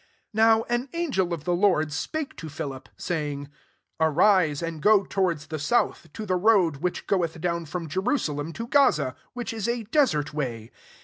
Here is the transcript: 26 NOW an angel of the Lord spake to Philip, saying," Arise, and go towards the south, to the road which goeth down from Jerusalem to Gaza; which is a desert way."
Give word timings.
26 0.33 0.33
NOW 0.33 0.63
an 0.67 0.89
angel 0.93 1.31
of 1.31 1.43
the 1.43 1.53
Lord 1.53 1.93
spake 1.93 2.35
to 2.37 2.49
Philip, 2.49 2.89
saying," 2.97 3.49
Arise, 3.99 4.63
and 4.63 4.81
go 4.81 5.03
towards 5.05 5.45
the 5.45 5.59
south, 5.59 6.11
to 6.13 6.25
the 6.25 6.37
road 6.37 6.77
which 6.77 7.05
goeth 7.05 7.39
down 7.39 7.65
from 7.65 7.87
Jerusalem 7.87 8.51
to 8.53 8.65
Gaza; 8.65 9.15
which 9.33 9.53
is 9.53 9.67
a 9.67 9.83
desert 9.83 10.33
way." 10.33 10.71